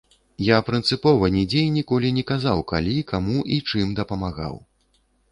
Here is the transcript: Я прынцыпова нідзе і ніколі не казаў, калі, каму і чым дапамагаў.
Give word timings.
Я 0.43 0.55
прынцыпова 0.67 1.27
нідзе 1.35 1.59
і 1.65 1.73
ніколі 1.75 2.09
не 2.17 2.23
казаў, 2.31 2.63
калі, 2.71 2.95
каму 3.11 3.37
і 3.57 3.59
чым 3.69 3.93
дапамагаў. 4.01 4.55